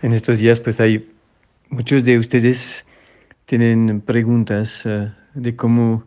[0.00, 1.10] En estos días pues hay
[1.70, 2.86] muchos de ustedes
[3.46, 6.04] tienen preguntas uh, de cómo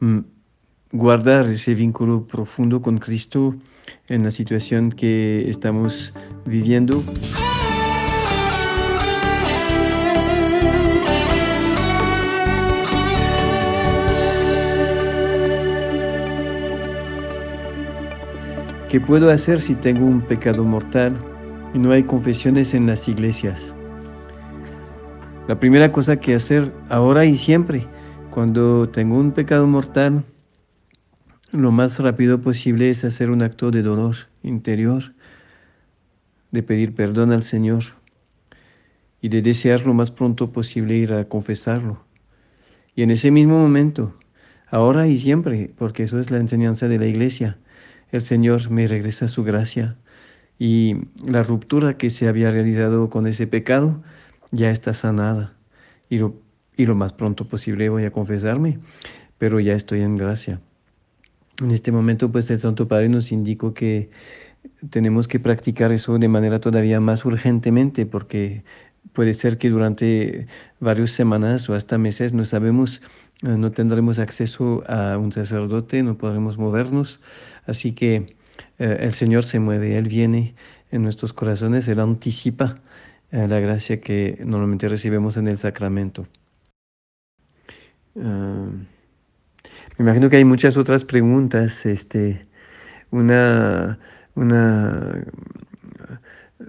[0.00, 0.20] mm,
[0.92, 3.54] guardar ese vínculo profundo con Cristo
[4.08, 6.14] en la situación que estamos
[6.46, 7.02] viviendo.
[18.88, 21.14] ¿Qué puedo hacer si tengo un pecado mortal
[21.76, 23.74] y no hay confesiones en las iglesias?
[25.46, 27.86] La primera cosa que hacer ahora y siempre,
[28.30, 30.24] cuando tengo un pecado mortal,
[31.52, 35.12] lo más rápido posible es hacer un acto de dolor interior,
[36.50, 37.84] de pedir perdón al Señor
[39.20, 42.02] y de desear lo más pronto posible ir a confesarlo.
[42.94, 44.16] Y en ese mismo momento,
[44.70, 47.58] ahora y siempre, porque eso es la enseñanza de la iglesia,
[48.12, 49.98] el Señor me regresa su gracia
[50.58, 54.02] y la ruptura que se había realizado con ese pecado,
[54.50, 55.54] ya está sanada
[56.08, 56.34] y lo,
[56.76, 58.78] y lo más pronto posible voy a confesarme,
[59.38, 60.60] pero ya estoy en gracia.
[61.62, 64.10] En este momento, pues el Santo Padre nos indicó que
[64.90, 68.62] tenemos que practicar eso de manera todavía más urgentemente, porque
[69.12, 70.46] puede ser que durante
[70.80, 73.00] varias semanas o hasta meses no sabemos,
[73.42, 77.20] eh, no tendremos acceso a un sacerdote, no podremos movernos,
[77.66, 78.36] así que
[78.78, 80.54] eh, el Señor se mueve, Él viene
[80.90, 82.80] en nuestros corazones, Él anticipa
[83.32, 86.26] la gracia que normalmente recibimos en el sacramento.
[88.18, 88.68] Ah,
[89.98, 91.86] me imagino que hay muchas otras preguntas.
[91.86, 92.46] Este,
[93.10, 93.98] una,
[94.34, 95.24] una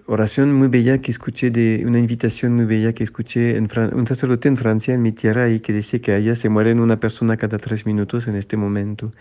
[0.07, 4.47] oración muy bella que escuché, de una invitación muy bella que escuché en un sacerdote
[4.47, 7.57] en Francia, en mi tierra, y que dice que allá se muere una persona cada
[7.57, 9.13] tres minutos en este momento.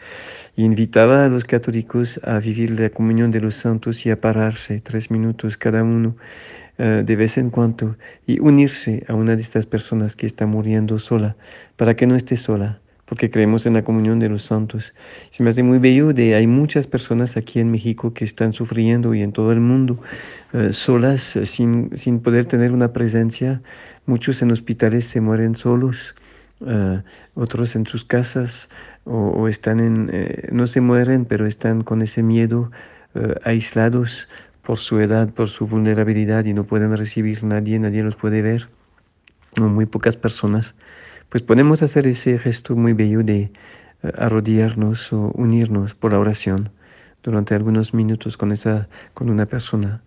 [0.57, 4.81] Y invitaba a los católicos a vivir la comunión de los santos y a pararse
[4.81, 6.17] tres minutos cada uno
[6.79, 10.99] eh, de vez en cuando y unirse a una de estas personas que está muriendo
[10.99, 11.37] sola,
[11.77, 14.93] para que no esté sola, porque creemos en la comunión de los santos.
[15.31, 19.15] Se me hace muy bello de hay muchas personas aquí en México que están sufriendo
[19.15, 19.99] y en todo el mundo
[20.53, 23.63] eh, solas, sin, sin poder tener una presencia.
[24.05, 26.15] Muchos en hospitales se mueren solos.
[26.59, 27.03] Uh,
[27.35, 28.71] otros en sus casas
[29.05, 32.71] o, o están en, eh, no se mueren, pero están con ese miedo,
[33.15, 34.27] uh, aislados,
[34.67, 38.69] por su edad, por su vulnerabilidad y no pueden recibir nadie, nadie los puede ver,
[39.61, 40.75] o muy pocas personas,
[41.29, 43.51] pues podemos hacer ese gesto muy bello de eh,
[44.17, 46.71] arrodillarnos o unirnos por la oración
[47.23, 50.03] durante algunos minutos con, esa, con una persona,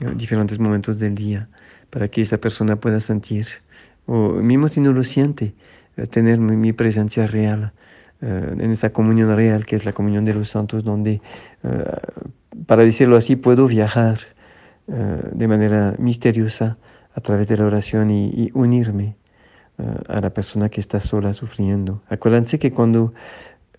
[0.00, 1.48] en diferentes momentos del día,
[1.90, 3.46] para que esa persona pueda sentir,
[4.06, 5.54] o mismo si no lo siente,
[5.96, 7.72] eh, tener mi, presencia real,
[8.20, 11.20] eh, en esa comunión real que es la comunión de los santos, donde
[12.66, 14.18] para decirlo así, puedo viajar
[14.88, 16.78] eh, de manera misteriosa
[17.14, 19.16] a través de la oración y, unirme
[19.80, 22.02] eh, a la persona que está sola sufriendo.
[22.08, 23.14] Acuérdense que cuando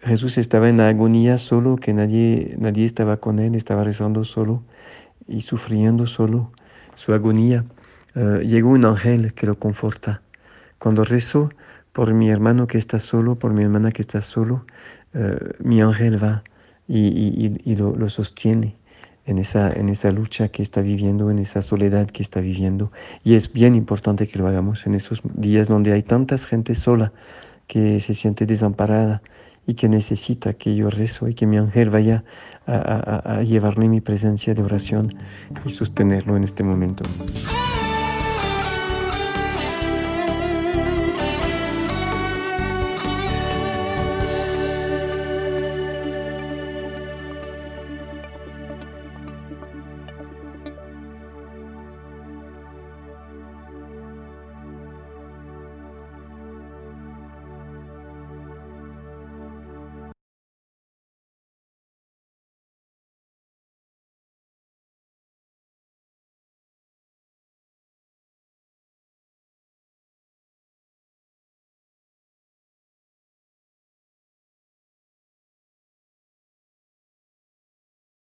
[0.02, 4.64] Jesús estaba en la agonía solo, que nadie, nadie estaba con él, estaba rezando solo
[5.28, 6.52] y sufriendo solo
[6.96, 7.66] su agonía,
[8.16, 10.22] eh, llegó un ángel que lo conforta.
[10.80, 11.52] Cuando rezo
[11.92, 14.66] por mi hermano que está solo, por mi hermana que está solo,
[15.60, 16.42] mi ángel va
[16.88, 18.76] y, lo, sostiene
[19.26, 22.92] en esa, en esa lucha que está viviendo, en esa soledad que está viviendo.
[23.24, 27.12] Y es bien importante que lo hagamos en esos días donde hay tanta gente sola
[27.68, 29.22] que se siente desamparada
[29.68, 32.24] y que necesita que yo rezo y que mi ángel vaya
[32.66, 35.16] a, a llevarle mi presencia de oración
[35.66, 37.03] y sostenerlo en este momento.